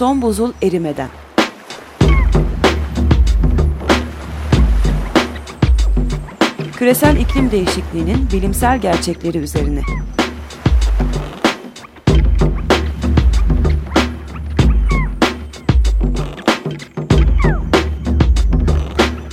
[0.00, 1.08] Son buzul erimeden.
[6.76, 9.82] Küresel iklim değişikliğinin bilimsel gerçekleri üzerine.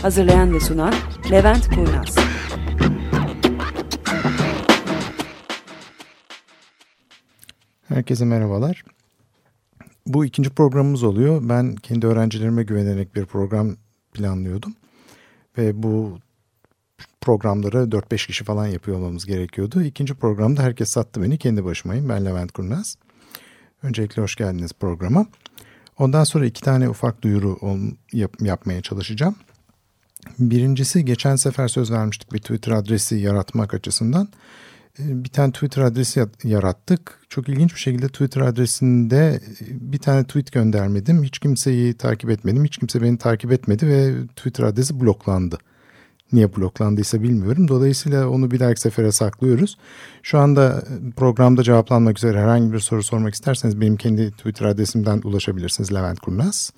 [0.01, 0.93] Hazırlayan ve sunan
[1.31, 2.15] Levent Kurnaz.
[7.87, 8.96] Herkese merhabalar.
[10.17, 11.49] Bu ikinci programımız oluyor.
[11.49, 13.75] Ben kendi öğrencilerime güvenerek bir program
[14.13, 14.75] planlıyordum.
[15.57, 16.19] Ve bu
[17.21, 19.81] programları 4-5 kişi falan yapıyor olmamız gerekiyordu.
[19.81, 21.37] İkinci programda herkes sattı beni.
[21.37, 22.09] Kendi başımayım.
[22.09, 22.97] Ben Levent Kurnaz.
[23.83, 25.25] Öncelikle hoş geldiniz programa.
[25.97, 27.59] Ondan sonra iki tane ufak duyuru
[28.13, 29.35] yap, yapmaya çalışacağım.
[30.39, 34.29] Birincisi geçen sefer söz vermiştik bir Twitter adresi yaratmak açısından.
[34.99, 37.19] Ee, bir tane Twitter adresi yarattık.
[37.29, 41.23] Çok ilginç bir şekilde Twitter adresinde e, bir tane tweet göndermedim.
[41.23, 42.65] Hiç kimseyi takip etmedim.
[42.65, 45.57] Hiç kimse beni takip etmedi ve Twitter adresi bloklandı.
[46.31, 47.67] Niye bloklandıysa bilmiyorum.
[47.67, 49.77] Dolayısıyla onu bir dahaki sefere saklıyoruz.
[50.23, 55.21] Şu anda e, programda cevaplanmak üzere herhangi bir soru sormak isterseniz benim kendi Twitter adresimden
[55.23, 56.71] ulaşabilirsiniz Levent Kurnaz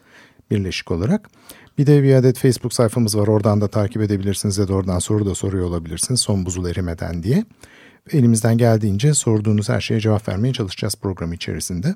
[0.52, 1.30] birleşik olarak.
[1.78, 3.28] Bir de bir adet Facebook sayfamız var.
[3.28, 6.22] Oradan da takip edebilirsiniz ya da oradan soru da soruyor olabilirsiniz.
[6.22, 7.46] Son buzul erimeden diye.
[8.12, 11.96] Elimizden geldiğince sorduğunuz her şeye cevap vermeye çalışacağız program içerisinde.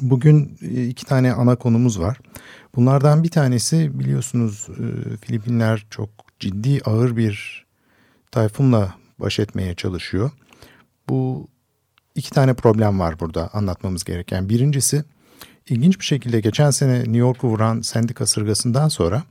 [0.00, 2.18] Bugün e, iki tane ana konumuz var.
[2.76, 6.10] Bunlardan bir tanesi biliyorsunuz e, Filipinler çok
[6.40, 7.66] ciddi ağır bir
[8.30, 10.30] tayfunla baş etmeye çalışıyor.
[11.08, 11.48] Bu
[12.14, 14.48] iki tane problem var burada anlatmamız gereken.
[14.48, 15.04] Birincisi
[15.68, 19.22] ilginç bir şekilde geçen sene New York'u vuran Sandy kasırgasından sonra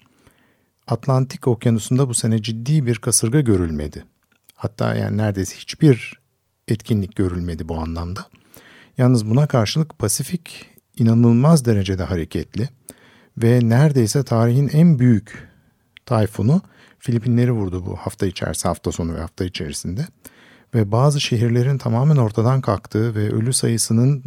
[0.87, 4.05] Atlantik Okyanusu'nda bu sene ciddi bir kasırga görülmedi.
[4.57, 6.19] Hatta yani neredeyse hiçbir
[6.67, 8.25] etkinlik görülmedi bu anlamda.
[8.97, 12.69] Yalnız buna karşılık Pasifik inanılmaz derecede hareketli
[13.37, 15.47] ve neredeyse tarihin en büyük
[16.05, 16.61] tayfunu
[16.99, 20.07] Filipinleri vurdu bu hafta içerisinde, hafta sonu ve hafta içerisinde.
[20.73, 24.23] Ve bazı şehirlerin tamamen ortadan kalktığı ve ölü sayısının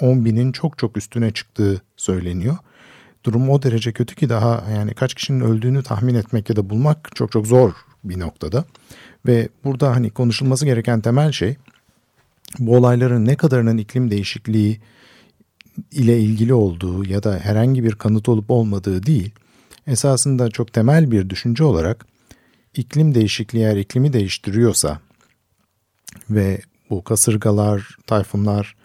[0.00, 2.56] 10 binin çok çok üstüne çıktığı söyleniyor.
[3.24, 7.16] Durum o derece kötü ki daha yani kaç kişinin öldüğünü tahmin etmek ya da bulmak
[7.16, 7.72] çok çok zor
[8.04, 8.64] bir noktada.
[9.26, 11.56] Ve burada hani konuşulması gereken temel şey
[12.58, 14.80] bu olayların ne kadarının iklim değişikliği
[15.92, 19.30] ile ilgili olduğu ya da herhangi bir kanıt olup olmadığı değil.
[19.86, 22.06] Esasında çok temel bir düşünce olarak
[22.74, 25.00] iklim değişikliği eğer iklimi değiştiriyorsa
[26.30, 28.76] ve bu kasırgalar, tayfunlar,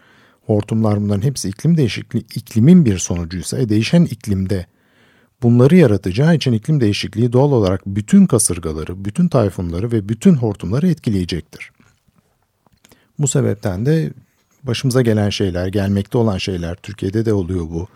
[0.46, 4.66] hortumlar bunların hepsi iklim değişikliği, iklimin bir sonucuysa, e, değişen iklimde
[5.44, 11.72] Bunları yaratacağı için iklim değişikliği doğal olarak bütün kasırgaları, bütün tayfunları ve bütün hortumları etkileyecektir.
[13.20, 14.14] Bu sebepten de
[14.64, 17.88] başımıza gelen şeyler, gelmekte olan şeyler, Türkiye'de de oluyor bu,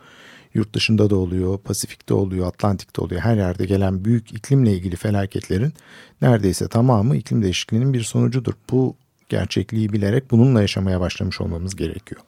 [0.53, 3.21] yurt dışında da oluyor, Pasifik'te oluyor, Atlantik'te oluyor.
[3.21, 5.73] Her yerde gelen büyük iklimle ilgili felaketlerin
[6.21, 8.53] neredeyse tamamı iklim değişikliğinin bir sonucudur.
[8.71, 8.95] Bu
[9.29, 12.21] gerçekliği bilerek bununla yaşamaya başlamış olmamız gerekiyor.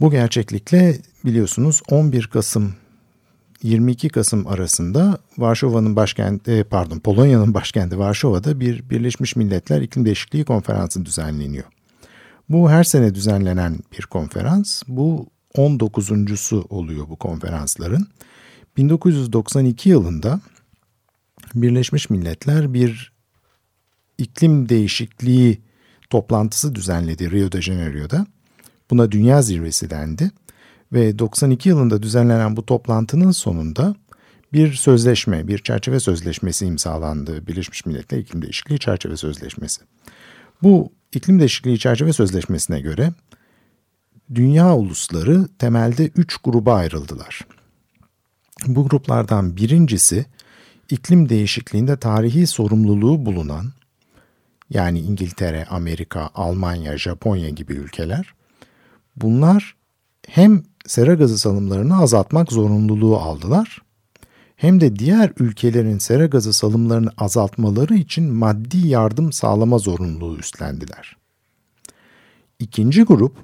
[0.00, 2.74] Bu gerçeklikle biliyorsunuz 11 Kasım
[3.64, 10.44] 22 Kasım arasında Varşova'nın başkenti e, pardon Polonya'nın başkenti Varşova'da bir Birleşmiş Milletler İklim Değişikliği
[10.44, 11.64] Konferansı düzenleniyor.
[12.48, 14.82] Bu her sene düzenlenen bir konferans.
[14.88, 15.26] Bu
[15.56, 18.06] 19.sü oluyor bu konferansların.
[18.76, 20.40] 1992 yılında
[21.54, 23.12] Birleşmiş Milletler bir
[24.18, 25.60] iklim değişikliği
[26.10, 28.26] toplantısı düzenledi Rio de Janeiro'da.
[28.90, 30.30] Buna Dünya Zirvesi dendi
[30.92, 33.94] ve 92 yılında düzenlenen bu toplantının sonunda
[34.52, 37.46] bir sözleşme, bir çerçeve sözleşmesi imzalandı.
[37.46, 39.82] Birleşmiş Milletler İklim Değişikliği Çerçeve Sözleşmesi.
[40.62, 43.12] Bu iklim değişikliği çerçeve sözleşmesine göre
[44.34, 47.40] dünya ulusları temelde üç gruba ayrıldılar.
[48.66, 50.26] Bu gruplardan birincisi
[50.90, 53.72] iklim değişikliğinde tarihi sorumluluğu bulunan
[54.70, 58.34] yani İngiltere, Amerika, Almanya, Japonya gibi ülkeler
[59.16, 59.76] bunlar
[60.28, 63.82] hem sera gazı salımlarını azaltmak zorunluluğu aldılar
[64.56, 71.16] hem de diğer ülkelerin sera gazı salımlarını azaltmaları için maddi yardım sağlama zorunluluğu üstlendiler.
[72.58, 73.36] İkinci grup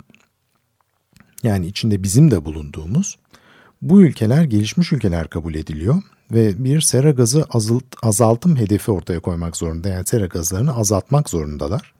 [1.43, 3.19] yani içinde bizim de bulunduğumuz
[3.83, 6.03] bu ülkeler gelişmiş ülkeler kabul ediliyor
[6.33, 9.89] ve bir sera gazı azalt, azaltım hedefi ortaya koymak zorunda.
[9.89, 11.95] Yani sera gazlarını azaltmak zorundalar.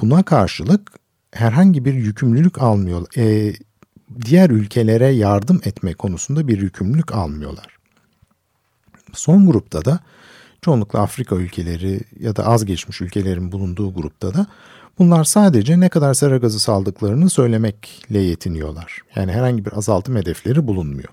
[0.00, 0.92] Buna karşılık
[1.32, 3.06] herhangi bir yükümlülük almıyor.
[3.16, 3.54] E,
[4.24, 7.76] diğer ülkelere yardım etme konusunda bir yükümlülük almıyorlar.
[9.12, 10.00] Son grupta da
[10.62, 14.46] çoğunlukla Afrika ülkeleri ya da az geçmiş ülkelerin bulunduğu grupta da
[14.98, 18.98] bunlar sadece ne kadar sera gazı saldıklarını söylemekle yetiniyorlar.
[19.16, 21.08] Yani herhangi bir azaltım hedefleri bulunmuyor.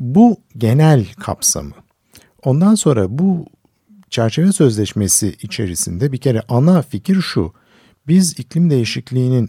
[0.00, 1.74] Bu genel kapsamı.
[2.44, 3.46] Ondan sonra bu
[4.10, 7.52] çerçeve sözleşmesi içerisinde bir kere ana fikir şu.
[8.06, 9.48] Biz iklim değişikliğinin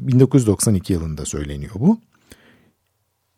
[0.00, 2.00] 1992 yılında söyleniyor bu.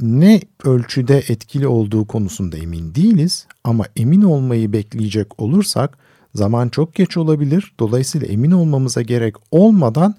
[0.00, 5.98] Ne ölçüde etkili olduğu konusunda emin değiliz ama emin olmayı bekleyecek olursak
[6.34, 7.74] zaman çok geç olabilir.
[7.80, 10.14] Dolayısıyla emin olmamıza gerek olmadan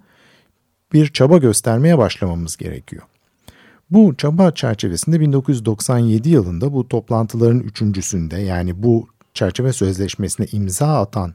[0.94, 3.04] bir çaba göstermeye başlamamız gerekiyor.
[3.90, 11.34] Bu çaba çerçevesinde 1997 yılında bu toplantıların üçüncüsünde yani bu çerçeve sözleşmesine imza atan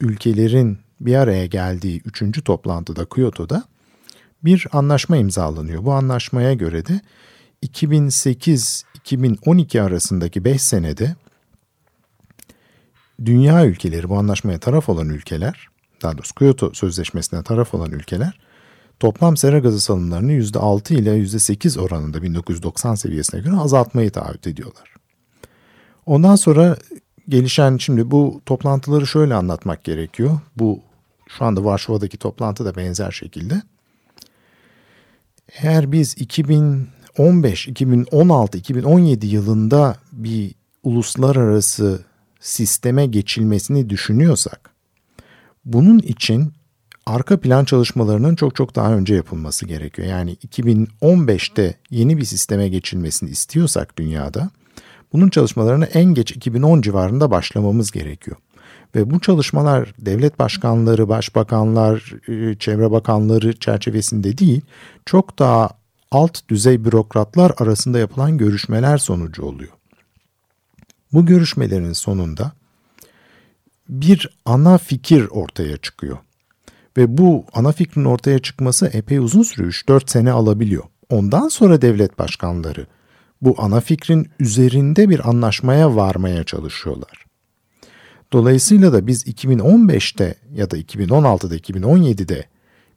[0.00, 3.64] ülkelerin bir araya geldiği üçüncü toplantıda Kyoto'da
[4.44, 5.84] bir anlaşma imzalanıyor.
[5.84, 7.00] Bu anlaşmaya göre de
[7.62, 11.16] 2008-2012 arasındaki 5 senede
[13.24, 15.68] dünya ülkeleri bu anlaşmaya taraf olan ülkeler
[16.02, 18.40] daha doğrusu Kyoto Sözleşmesi'ne taraf olan ülkeler
[19.00, 24.94] toplam sera gazı salımlarını %6 ile %8 oranında 1990 seviyesine göre azaltmayı taahhüt ediyorlar.
[26.06, 26.76] Ondan sonra
[27.28, 30.40] gelişen şimdi bu toplantıları şöyle anlatmak gerekiyor.
[30.56, 30.80] Bu
[31.28, 33.62] şu anda Varşova'daki toplantı da benzer şekilde.
[35.60, 42.04] Eğer biz 2015, 2016, 2017 yılında bir uluslararası
[42.40, 44.70] sisteme geçilmesini düşünüyorsak
[45.64, 46.52] bunun için
[47.06, 50.08] arka plan çalışmalarının çok çok daha önce yapılması gerekiyor.
[50.08, 54.50] Yani 2015'te yeni bir sisteme geçilmesini istiyorsak dünyada
[55.12, 58.36] bunun çalışmalarını en geç 2010 civarında başlamamız gerekiyor.
[58.94, 64.60] Ve bu çalışmalar devlet başkanları, başbakanlar, e, çevre bakanları çerçevesinde değil,
[65.06, 65.70] çok daha
[66.10, 69.72] alt düzey bürokratlar arasında yapılan görüşmeler sonucu oluyor.
[71.12, 72.52] Bu görüşmelerin sonunda
[73.88, 76.18] bir ana fikir ortaya çıkıyor.
[76.96, 79.72] Ve bu ana fikrin ortaya çıkması epey uzun sürüyor.
[79.72, 80.84] 3-4 sene alabiliyor.
[81.10, 82.86] Ondan sonra devlet başkanları
[83.42, 87.31] bu ana fikrin üzerinde bir anlaşmaya varmaya çalışıyorlar.
[88.32, 92.44] Dolayısıyla da biz 2015'te ya da 2016'da 2017'de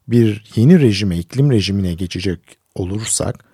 [0.08, 2.40] bir yeni rejime, iklim rejimine geçecek
[2.74, 3.44] olursak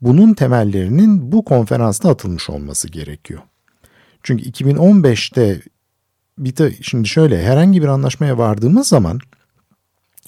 [0.00, 3.40] bunun temellerinin bu konferansta atılmış olması gerekiyor.
[4.22, 5.62] Çünkü 2015'te
[6.38, 9.18] bir de şimdi şöyle herhangi bir anlaşmaya vardığımız zaman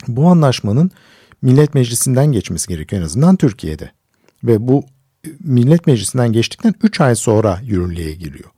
[0.09, 0.91] bu anlaşmanın
[1.43, 3.91] Millet Meclisi'nden geçmesi gerekiyor en azından Türkiye'de.
[4.45, 4.85] Ve bu
[5.41, 8.51] Millet Meclisi'nden geçtikten 3 ay sonra yürürlüğe giriyor.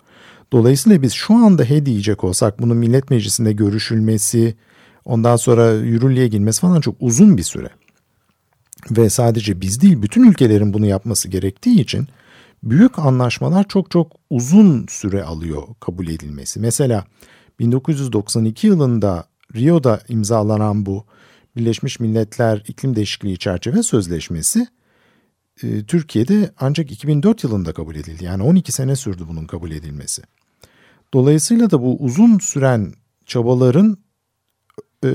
[0.52, 4.56] Dolayısıyla biz şu anda he diyecek olsak bunun Millet Meclisi'nde görüşülmesi,
[5.04, 7.70] ondan sonra yürürlüğe girmesi falan çok uzun bir süre.
[8.90, 12.08] Ve sadece biz değil bütün ülkelerin bunu yapması gerektiği için
[12.62, 16.60] büyük anlaşmalar çok çok uzun süre alıyor kabul edilmesi.
[16.60, 17.04] Mesela
[17.58, 21.04] 1992 yılında Rio'da imzalanan bu
[21.56, 24.66] Birleşmiş Milletler İklim Değişikliği Çerçeve Sözleşmesi
[25.62, 28.24] e, Türkiye'de ancak 2004 yılında kabul edildi.
[28.24, 30.22] Yani 12 sene sürdü bunun kabul edilmesi.
[31.16, 32.92] Dolayısıyla da bu uzun süren
[33.26, 33.98] çabaların
[35.04, 35.08] e,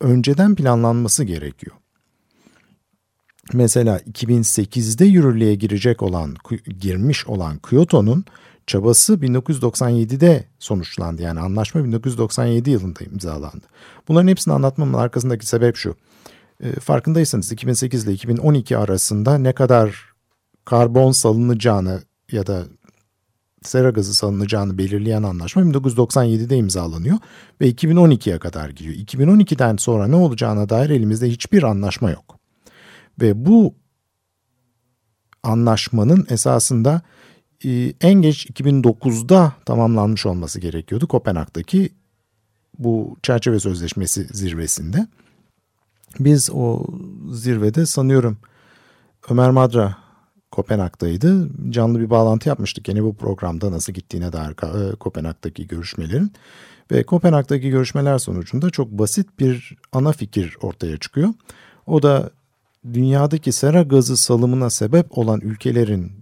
[0.00, 1.76] önceden planlanması gerekiyor.
[3.52, 6.36] Mesela 2008'de yürürlüğe girecek olan,
[6.80, 8.24] girmiş olan Kyoto'nun
[8.66, 11.22] çabası 1997'de sonuçlandı.
[11.22, 13.66] Yani anlaşma 1997 yılında imzalandı.
[14.08, 15.96] Bunların hepsini anlatmamın arkasındaki sebep şu.
[16.60, 20.12] E, farkındaysanız 2008 ile 2012 arasında ne kadar
[20.64, 22.64] karbon salınacağını ya da
[23.68, 27.18] sera gazı salınacağını belirleyen anlaşma 1997'de imzalanıyor
[27.60, 28.94] ve 2012'ye kadar gidiyor.
[28.94, 32.38] 2012'den sonra ne olacağına dair elimizde hiçbir anlaşma yok.
[33.20, 33.74] Ve bu
[35.42, 37.02] anlaşmanın esasında
[37.64, 41.92] e, en geç 2009'da tamamlanmış olması gerekiyordu Kopenhag'daki
[42.78, 45.06] bu çerçeve sözleşmesi zirvesinde.
[46.20, 46.86] Biz o
[47.32, 48.38] zirvede sanıyorum
[49.30, 50.01] Ömer Madra
[50.52, 51.48] Kopenhag'daydı.
[51.70, 56.32] Canlı bir bağlantı yapmıştık yine bu programda nasıl gittiğine dair e, Kopenhag'daki görüşmelerin.
[56.90, 61.28] Ve Kopenhag'daki görüşmeler sonucunda çok basit bir ana fikir ortaya çıkıyor.
[61.86, 62.30] O da
[62.92, 66.12] dünyadaki sera gazı salımına sebep olan ülkelerin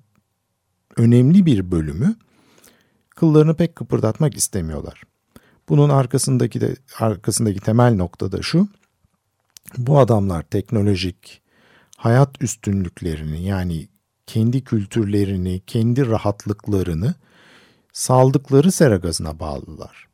[0.97, 2.15] önemli bir bölümü
[3.17, 5.03] kıllarını pek kıpırdatmak istemiyorlar.
[5.69, 8.69] Bunun arkasındaki de arkasındaki temel nokta da şu.
[9.79, 11.43] Bu adamlar teknolojik
[11.97, 13.89] hayat üstünlüklerini yani
[14.31, 17.15] kendi kültürlerini, kendi rahatlıklarını
[17.93, 20.09] saldıkları sera gazına bağlılar.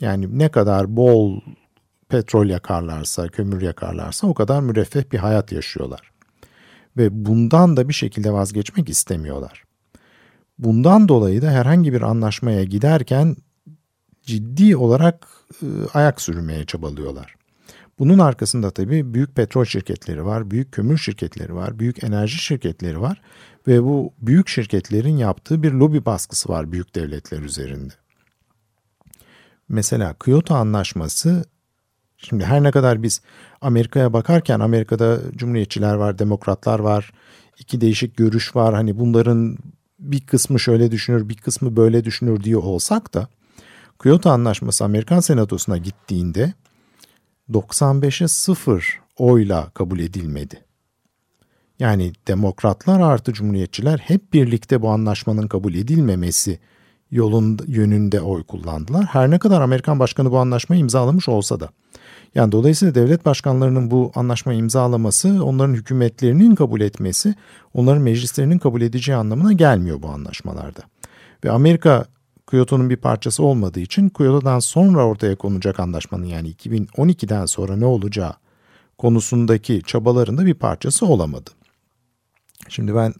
[0.00, 1.40] Yani ne kadar bol
[2.08, 6.12] petrol yakarlarsa, kömür yakarlarsa o kadar müreffeh bir hayat yaşıyorlar.
[6.96, 9.64] Ve bundan da bir şekilde vazgeçmek istemiyorlar.
[10.58, 13.36] Bundan dolayı da herhangi bir anlaşmaya giderken
[14.22, 15.28] ciddi olarak
[15.62, 17.34] e, ayak sürmeye çabalıyorlar.
[17.98, 23.20] Bunun arkasında tabii büyük petrol şirketleri var, büyük kömür şirketleri var, büyük enerji şirketleri var
[23.66, 27.94] ve bu büyük şirketlerin yaptığı bir lobi baskısı var büyük devletler üzerinde.
[29.68, 31.44] Mesela Kyoto Anlaşması
[32.16, 33.20] şimdi her ne kadar biz
[33.60, 37.12] Amerika'ya bakarken Amerika'da cumhuriyetçiler var, demokratlar var,
[37.58, 38.74] iki değişik görüş var.
[38.74, 39.58] Hani bunların
[39.98, 43.28] bir kısmı şöyle düşünür, bir kısmı böyle düşünür diye olsak da
[44.02, 46.52] Kyoto Anlaşması Amerikan Senatosu'na gittiğinde
[47.50, 50.64] 95'e 0 oyla kabul edilmedi.
[51.78, 56.58] Yani demokratlar artı cumhuriyetçiler hep birlikte bu anlaşmanın kabul edilmemesi
[57.10, 59.04] yolun yönünde oy kullandılar.
[59.04, 61.68] Her ne kadar Amerikan başkanı bu anlaşmayı imzalamış olsa da.
[62.34, 67.34] Yani dolayısıyla devlet başkanlarının bu anlaşmayı imzalaması, onların hükümetlerinin kabul etmesi,
[67.74, 70.80] onların meclislerinin kabul edeceği anlamına gelmiyor bu anlaşmalarda.
[71.44, 72.04] Ve Amerika
[72.46, 78.34] Kyoto'nun bir parçası olmadığı için Kyoto'dan sonra ortaya konacak anlaşmanın yani 2012'den sonra ne olacağı
[78.98, 81.50] konusundaki çabalarında bir parçası olamadı.
[82.68, 83.14] Şimdi ben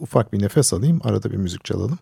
[0.00, 1.98] ufak bir nefes alayım, arada bir müzik çalalım.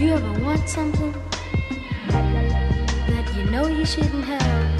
[0.00, 1.14] You ever want something
[3.08, 4.75] that you know you shouldn't have?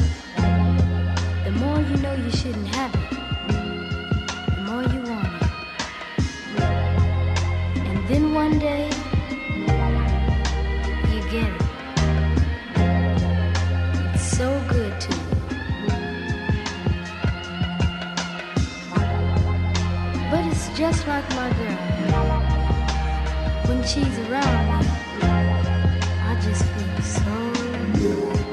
[1.46, 3.10] The more you know you shouldn't have it,
[4.56, 5.50] the more you want it.
[7.86, 8.90] And then one day,
[11.12, 11.62] you get it.
[14.12, 15.22] It's so good to you.
[20.32, 22.42] But it's just like my girl.
[23.68, 24.84] When she's around
[26.28, 27.52] I just feel so
[28.00, 28.45] good.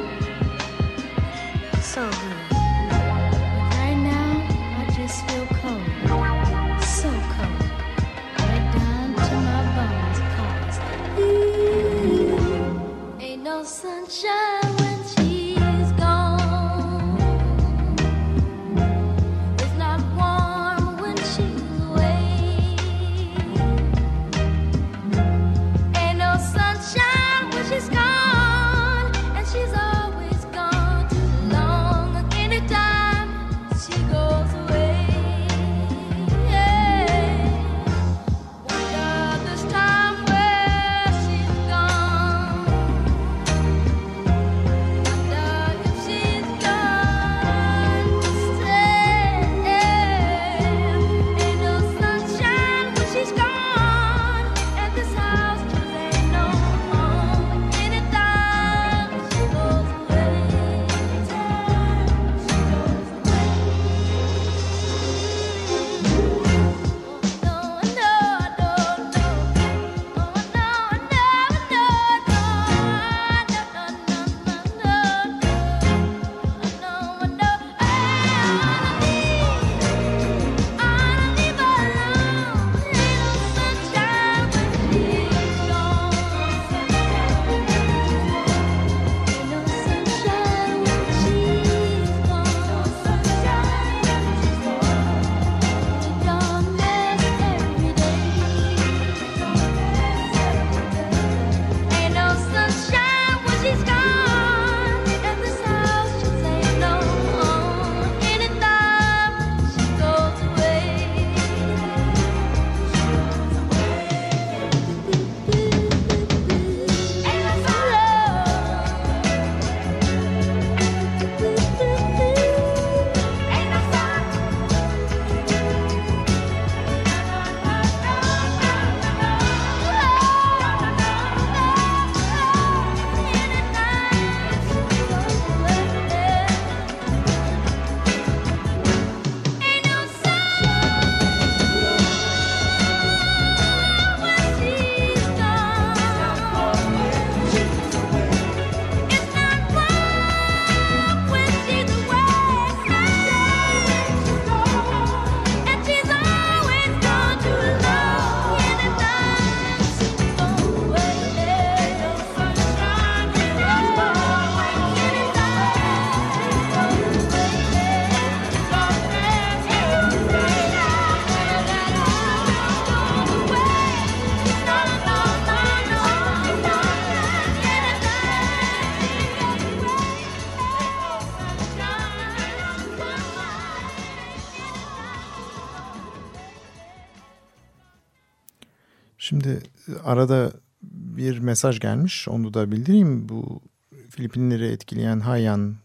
[190.13, 190.51] Arada
[190.82, 192.27] bir mesaj gelmiş.
[192.27, 193.29] Onu da bildireyim.
[193.29, 193.62] Bu
[194.10, 195.75] Filipinleri etkileyen Haiyan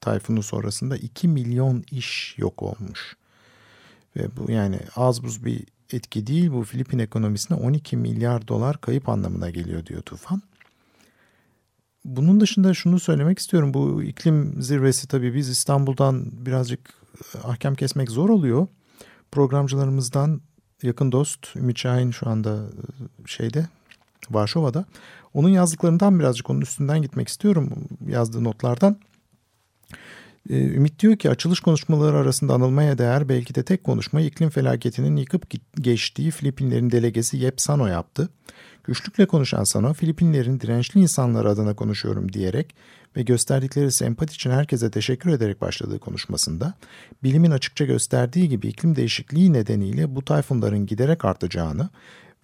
[0.00, 3.16] tayfunu sonrasında 2 milyon iş yok olmuş.
[4.16, 6.52] Ve bu yani az buz bir etki değil.
[6.52, 10.42] Bu Filipin ekonomisine 12 milyar dolar kayıp anlamına geliyor diyor Tufan.
[12.04, 13.74] Bunun dışında şunu söylemek istiyorum.
[13.74, 16.94] Bu iklim zirvesi tabii biz İstanbul'dan birazcık
[17.44, 18.66] ahkam kesmek zor oluyor.
[19.32, 20.40] Programcılarımızdan
[20.82, 23.66] yakın dost Ümit Şahin şu anda e, şeyde
[24.30, 24.84] Varşova'da.
[25.34, 27.70] Onun yazdıklarından birazcık onun üstünden gitmek istiyorum
[28.06, 28.96] yazdığı notlardan.
[30.50, 35.16] Ee, Ümit diyor ki açılış konuşmaları arasında anılmaya değer belki de tek konuşmayı iklim felaketinin
[35.16, 35.46] yıkıp
[35.80, 38.28] geçtiği Filipinlerin delegesi Yep Sano yaptı.
[38.84, 42.74] Güçlükle konuşan Sano, Filipinlerin dirençli insanlar adına konuşuyorum diyerek
[43.16, 46.74] ve gösterdikleri sempati için herkese teşekkür ederek başladığı konuşmasında,
[47.22, 51.88] bilimin açıkça gösterdiği gibi iklim değişikliği nedeniyle bu tayfunların giderek artacağını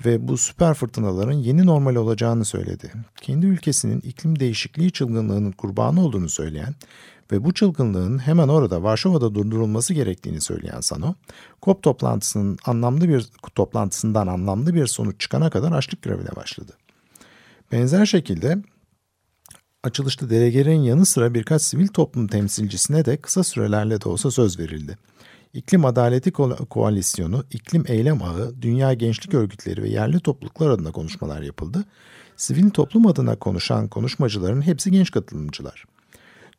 [0.06, 2.92] ve bu süper fırtınaların yeni normal olacağını söyledi.
[3.20, 6.74] Kendi ülkesinin iklim değişikliği çılgınlığının kurbanı olduğunu söyleyen
[7.32, 11.14] ve bu çılgınlığın hemen orada Varşova'da durdurulması gerektiğini söyleyen Sano,
[11.62, 16.72] COP toplantısının anlamlı bir toplantısından anlamlı bir sonuç çıkana kadar açlık grevine başladı.
[17.72, 18.62] Benzer şekilde
[19.82, 24.98] açılışta delegelerin yanı sıra birkaç sivil toplum temsilcisine de kısa sürelerle de olsa söz verildi.
[25.54, 31.42] İklim Adaleti Ko- Koalisyonu, İklim Eylem Ağı, Dünya Gençlik Örgütleri ve yerli topluluklar adına konuşmalar
[31.42, 31.84] yapıldı.
[32.36, 35.84] Sivil toplum adına konuşan konuşmacıların hepsi genç katılımcılar.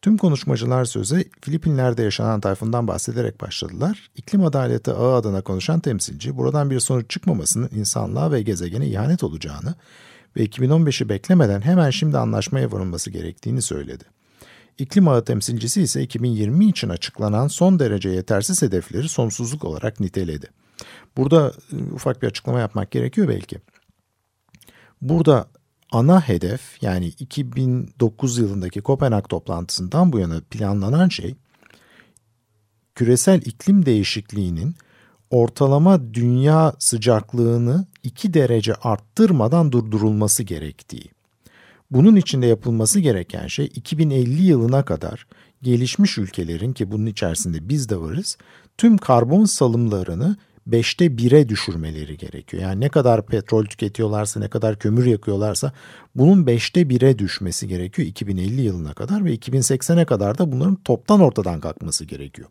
[0.03, 4.09] Tüm konuşmacılar söze Filipinler'de yaşanan tayfundan bahsederek başladılar.
[4.15, 9.75] İklim adaleti ağı adına konuşan temsilci buradan bir sonuç çıkmamasının insanlığa ve gezegene ihanet olacağını
[10.37, 14.03] ve 2015'i beklemeden hemen şimdi anlaşmaya varılması gerektiğini söyledi.
[14.77, 20.47] İklim ağı temsilcisi ise 2020 için açıklanan son derece yetersiz hedefleri sonsuzluk olarak niteledi.
[21.17, 23.57] Burada e, ufak bir açıklama yapmak gerekiyor belki.
[25.01, 25.47] Burada
[25.93, 31.35] ana hedef yani 2009 yılındaki Kopenhag toplantısından bu yana planlanan şey
[32.95, 34.75] küresel iklim değişikliğinin
[35.29, 41.11] ortalama dünya sıcaklığını 2 derece arttırmadan durdurulması gerektiği.
[41.91, 45.27] Bunun içinde yapılması gereken şey 2050 yılına kadar
[45.61, 48.37] gelişmiş ülkelerin ki bunun içerisinde biz de varız
[48.77, 52.63] tüm karbon salımlarını beşte bire düşürmeleri gerekiyor.
[52.63, 55.71] Yani ne kadar petrol tüketiyorlarsa, ne kadar kömür yakıyorlarsa
[56.15, 61.59] bunun beşte bire düşmesi gerekiyor 2050 yılına kadar ve 2080'e kadar da bunların toptan ortadan
[61.59, 62.49] kalkması gerekiyor.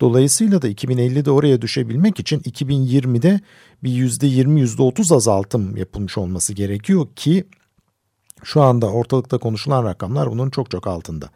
[0.00, 3.40] Dolayısıyla da 2050'de oraya düşebilmek için 2020'de
[3.82, 7.44] bir %20 %30 azaltım yapılmış olması gerekiyor ki
[8.44, 11.30] şu anda ortalıkta konuşulan rakamlar bunun çok çok altında.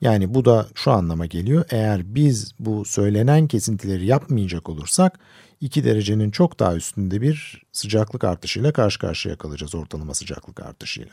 [0.00, 1.64] Yani bu da şu anlama geliyor.
[1.70, 5.18] Eğer biz bu söylenen kesintileri yapmayacak olursak
[5.60, 11.12] 2 derecenin çok daha üstünde bir sıcaklık artışıyla karşı karşıya kalacağız ortalama sıcaklık artışıyla.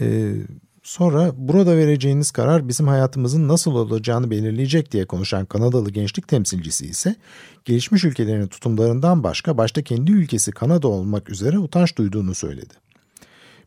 [0.00, 0.34] Ee,
[0.82, 7.16] sonra burada vereceğiniz karar bizim hayatımızın nasıl olacağını belirleyecek diye konuşan Kanadalı gençlik temsilcisi ise
[7.64, 12.74] gelişmiş ülkelerin tutumlarından başka başta kendi ülkesi Kanada olmak üzere utanç duyduğunu söyledi.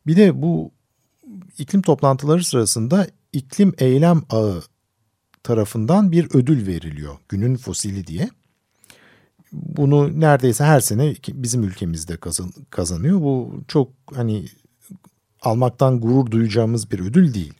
[0.08, 0.72] Bir de bu
[1.58, 4.64] iklim toplantıları sırasında iklim eylem ağı
[5.44, 7.18] tarafından bir ödül veriliyor.
[7.30, 8.30] Günün fosili diye.
[9.52, 12.18] Bunu neredeyse her sene bizim ülkemizde
[12.70, 13.22] kazanıyor.
[13.22, 14.46] Bu çok hani
[15.42, 17.54] almaktan gurur duyacağımız bir ödül değil.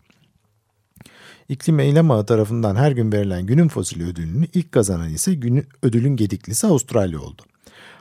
[1.50, 6.16] İklim Eylem Ağı tarafından her gün verilen günün fosili ödülünü ilk kazanan ise günün, ödülün
[6.16, 7.42] gediklisi Avustralya oldu.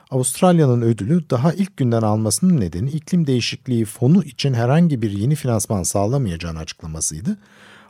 [0.09, 5.83] Avustralya'nın ödülü daha ilk günden almasının nedeni iklim değişikliği fonu için herhangi bir yeni finansman
[5.83, 7.37] sağlamayacağını açıklamasıydı.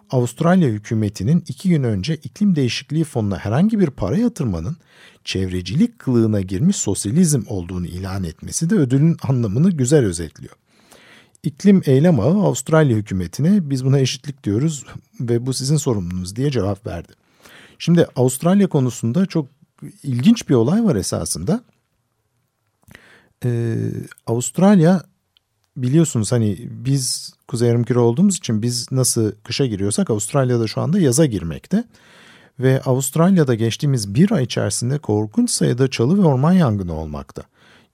[0.10, 4.78] Avustralya hükümetinin iki gün önce iklim değişikliği fonuna herhangi bir para yatırmanın
[5.24, 10.54] çevrecilik kılığına girmiş sosyalizm olduğunu ilan etmesi de ödülün anlamını güzel özetliyor.
[11.44, 14.86] İklim Eylem Ağı Avustralya hükümetine biz buna eşitlik diyoruz
[15.20, 17.14] ve bu sizin sorumluluğunuz diye cevap verdi.
[17.80, 19.48] Şimdi Avustralya konusunda çok
[20.04, 21.64] ilginç bir olay var esasında
[23.46, 23.76] e,
[24.28, 25.04] Avustralya
[25.78, 31.26] biliyorsunuz hani biz kuzey yarımküre olduğumuz için biz nasıl kışa giriyorsak Avustralya'da şu anda yaza
[31.26, 31.84] girmekte.
[32.60, 37.44] Ve Avustralya'da geçtiğimiz bir ay içerisinde korkunç sayıda çalı ve orman yangını olmakta.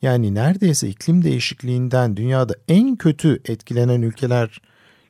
[0.01, 4.61] Yani neredeyse iklim değişikliğinden dünyada en kötü etkilenen ülkeler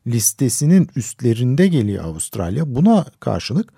[0.08, 2.76] listesinin üstlerinde geliyor Avustralya.
[2.76, 3.74] Buna karşılık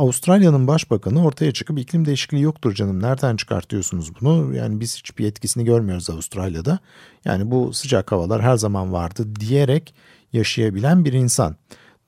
[0.00, 4.54] Avustralya'nın başbakanı ortaya çıkıp iklim değişikliği yoktur canım nereden çıkartıyorsunuz bunu?
[4.54, 6.78] Yani biz hiçbir etkisini görmüyoruz Avustralya'da.
[7.24, 9.94] Yani bu sıcak havalar her zaman vardı diyerek
[10.32, 11.56] yaşayabilen bir insan.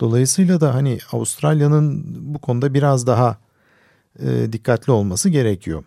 [0.01, 3.39] Dolayısıyla da hani Avustralya'nın bu konuda biraz daha
[4.19, 5.85] e, dikkatli olması gerekiyor.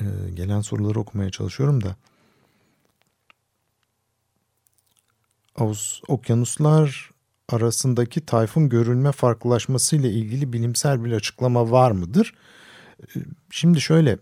[0.00, 1.96] Ee, gelen soruları okumaya çalışıyorum da.
[5.56, 7.11] Ağustos, okyanuslar
[7.48, 12.34] arasındaki tayfun görülme farklılaşması ile ilgili bilimsel bir açıklama var mıdır?
[13.00, 14.18] Ee, şimdi şöyle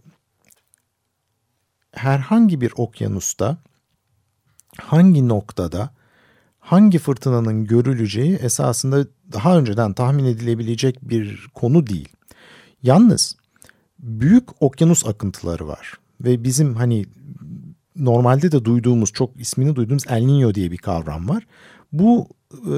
[1.93, 3.59] herhangi bir okyanusta
[4.79, 5.91] hangi noktada
[6.59, 12.09] hangi fırtınanın görüleceği esasında daha önceden tahmin edilebilecek bir konu değil.
[12.83, 13.37] Yalnız
[13.99, 17.07] büyük okyanus akıntıları var ve bizim hani
[17.97, 21.47] normalde de duyduğumuz çok ismini duyduğumuz El Niño diye bir kavram var.
[21.93, 22.29] Bu
[22.73, 22.75] e,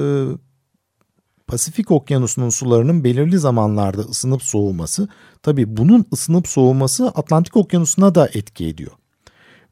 [1.47, 5.07] Pasifik Okyanusu'nun sularının belirli zamanlarda ısınıp soğuması
[5.43, 8.91] tabii bunun ısınıp soğuması Atlantik Okyanusu'na da etki ediyor.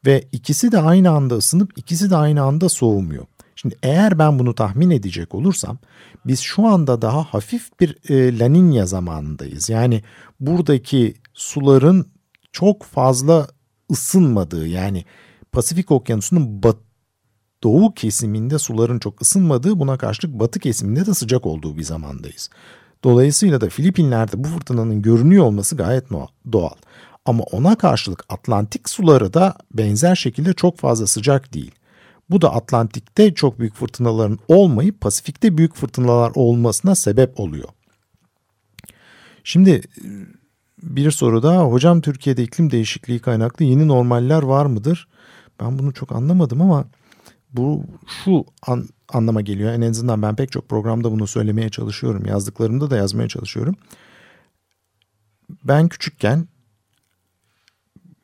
[0.06, 3.26] Ve ikisi de aynı anda ısınıp ikisi de aynı anda soğumuyor.
[3.56, 5.78] Şimdi eğer ben bunu tahmin edecek olursam
[6.26, 9.68] biz şu anda daha hafif bir e, La Nina zamanındayız.
[9.68, 10.02] Yani
[10.40, 12.06] buradaki suların
[12.52, 13.48] çok fazla
[13.90, 15.04] ısınmadığı yani
[15.52, 16.76] Pasifik Okyanusu'nun bat,
[17.62, 22.50] doğu kesiminde suların çok ısınmadığı buna karşılık batı kesiminde de sıcak olduğu bir zamandayız.
[23.04, 26.04] Dolayısıyla da Filipinler'de bu fırtınanın görünüyor olması gayet
[26.52, 26.74] doğal.
[27.24, 31.70] Ama ona karşılık Atlantik suları da benzer şekilde çok fazla sıcak değil.
[32.30, 37.68] Bu da Atlantik'te çok büyük fırtınaların olmayıp Pasifik'te büyük fırtınalar olmasına sebep oluyor.
[39.44, 39.82] Şimdi
[40.82, 41.64] bir soru daha.
[41.64, 45.08] Hocam Türkiye'de iklim değişikliği kaynaklı yeni normaller var mıdır?
[45.60, 46.84] Ben bunu çok anlamadım ama
[47.52, 47.84] bu
[48.24, 49.72] şu an, anlama geliyor.
[49.72, 52.26] En azından ben pek çok programda bunu söylemeye çalışıyorum.
[52.26, 53.76] Yazdıklarımda da yazmaya çalışıyorum.
[55.64, 56.48] Ben küçükken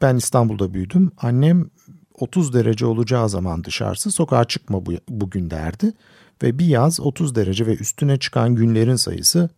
[0.00, 1.10] ben İstanbul'da büyüdüm.
[1.18, 1.70] Annem
[2.14, 5.92] 30 derece olacağı zaman dışarısı sokağa çıkma bu, bugün derdi.
[6.42, 9.50] Ve bir yaz 30 derece ve üstüne çıkan günlerin sayısı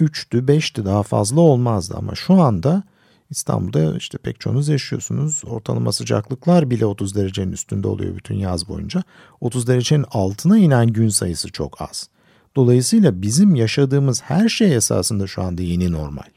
[0.00, 1.94] 3'tü 5'ti daha fazla olmazdı.
[1.98, 2.82] Ama şu anda
[3.30, 5.42] İstanbul'da işte pek çoğunuz yaşıyorsunuz.
[5.46, 9.02] Ortalama sıcaklıklar bile 30 derecenin üstünde oluyor bütün yaz boyunca.
[9.40, 12.08] 30 derecenin altına inen gün sayısı çok az.
[12.56, 16.30] Dolayısıyla bizim yaşadığımız her şey esasında şu anda yeni normal.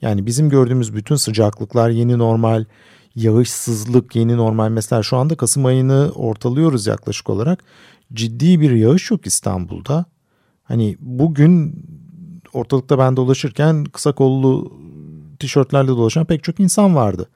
[0.00, 2.64] Yani bizim gördüğümüz bütün sıcaklıklar yeni normal,
[3.14, 4.68] yağışsızlık yeni normal.
[4.68, 7.64] Mesela şu anda Kasım ayını ortalıyoruz yaklaşık olarak.
[8.12, 10.04] Ciddi bir yağış yok İstanbul'da.
[10.62, 11.84] Hani bugün
[12.52, 14.72] ortalıkta ben dolaşırken kısa kollu
[15.44, 17.28] tişörtlerle dolaşan pek çok insan vardı.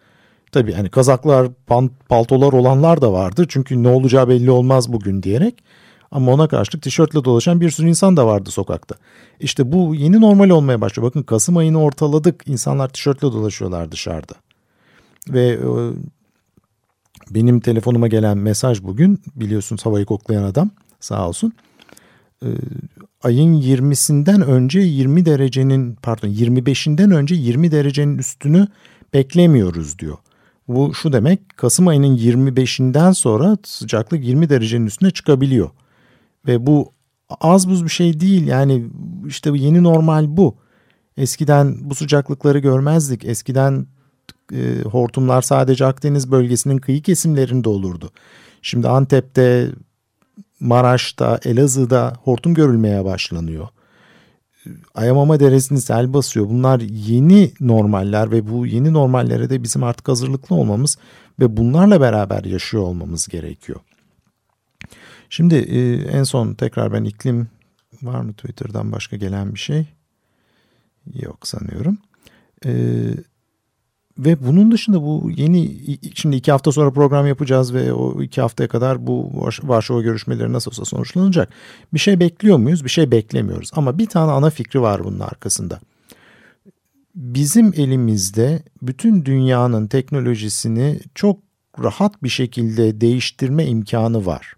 [0.52, 3.46] Tabii hani kazaklar, pant, paltolar olanlar da vardı.
[3.48, 5.64] Çünkü ne olacağı belli olmaz bugün diyerek.
[6.10, 8.94] Ama ona karşılık tişörtle dolaşan bir sürü insan da vardı sokakta.
[9.40, 11.08] İşte bu yeni normal olmaya başlıyor.
[11.08, 12.42] Bakın Kasım ayını ortaladık.
[12.46, 14.34] İnsanlar tişörtle dolaşıyorlar dışarıda.
[15.28, 15.68] Ve e,
[17.30, 21.52] benim telefonuma gelen mesaj bugün biliyorsunuz havayı koklayan adam sağ olsun.
[23.22, 28.66] Ayın 20'sinden önce 20 derecenin pardon 25'inden önce 20 derecenin üstünü
[29.14, 30.16] beklemiyoruz diyor.
[30.68, 35.70] Bu şu demek Kasım ayının 25'inden sonra sıcaklık 20 derecenin üstüne çıkabiliyor.
[36.46, 36.92] Ve bu
[37.40, 38.84] az buz bir şey değil yani
[39.26, 40.56] işte yeni normal bu.
[41.16, 43.24] Eskiden bu sıcaklıkları görmezdik.
[43.24, 43.86] Eskiden
[44.52, 48.10] e, hortumlar sadece Akdeniz bölgesinin kıyı kesimlerinde olurdu.
[48.62, 49.70] Şimdi Antep'te,
[50.60, 53.68] Maraş'ta, Elazığ'da hortum görülmeye başlanıyor.
[54.94, 56.48] Ayamama Deresi'ni sel basıyor.
[56.48, 60.98] Bunlar yeni normaller ve bu yeni normallere de bizim artık hazırlıklı olmamız
[61.40, 63.80] ve bunlarla beraber yaşıyor olmamız gerekiyor.
[65.30, 67.48] Şimdi e, en son tekrar ben iklim
[68.02, 69.86] var mı Twitter'dan başka gelen bir şey?
[71.14, 71.98] Yok sanıyorum.
[72.64, 72.72] E,
[74.18, 75.76] ve bunun dışında bu yeni
[76.14, 80.70] şimdi iki hafta sonra program yapacağız ve o iki haftaya kadar bu Varşova görüşmeleri nasıl
[80.70, 81.48] olsa sonuçlanacak.
[81.94, 82.84] Bir şey bekliyor muyuz?
[82.84, 83.70] Bir şey beklemiyoruz.
[83.74, 85.80] Ama bir tane ana fikri var bunun arkasında.
[87.14, 91.38] Bizim elimizde bütün dünyanın teknolojisini çok
[91.82, 94.57] rahat bir şekilde değiştirme imkanı var.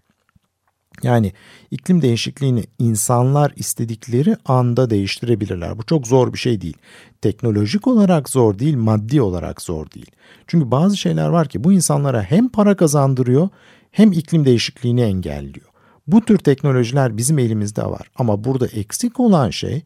[1.03, 1.33] Yani
[1.71, 5.77] iklim değişikliğini insanlar istedikleri anda değiştirebilirler.
[5.77, 6.77] Bu çok zor bir şey değil.
[7.21, 10.11] Teknolojik olarak zor değil, maddi olarak zor değil.
[10.47, 13.49] Çünkü bazı şeyler var ki bu insanlara hem para kazandırıyor
[13.91, 15.67] hem iklim değişikliğini engelliyor.
[16.07, 18.11] Bu tür teknolojiler bizim elimizde var.
[18.15, 19.83] Ama burada eksik olan şey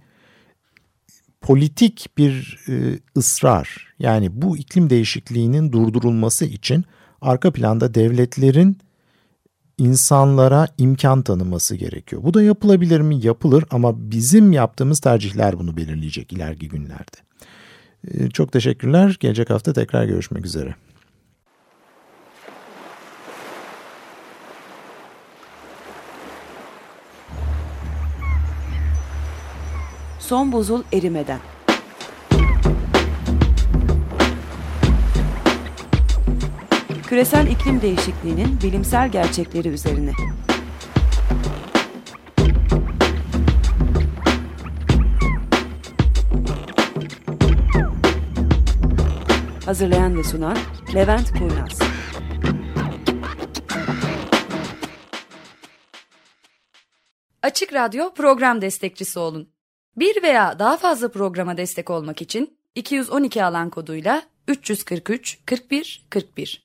[1.42, 3.94] politik bir e, ısrar.
[4.00, 6.86] Yani bu iklim değişikliğinin durdurulması için
[7.22, 8.78] arka planda devletlerin
[9.78, 12.24] insanlara imkan tanıması gerekiyor.
[12.24, 13.26] Bu da yapılabilir mi?
[13.26, 17.18] Yapılır ama bizim yaptığımız tercihler bunu belirleyecek ileriki günlerde.
[18.08, 19.18] Ee, çok teşekkürler.
[19.20, 20.76] Gelecek hafta tekrar görüşmek üzere.
[30.20, 31.40] Son buzul erimeden
[37.08, 40.12] Küresel iklim değişikliğinin bilimsel gerçekleri üzerine.
[49.66, 50.58] Hazırlayan ve sunan
[50.96, 51.80] Levent Kurnaz.
[57.42, 59.50] Açık Radyo program destekçisi olun.
[59.98, 66.65] Bir veya daha fazla programa destek olmak için 212 alan koduyla 343 41 41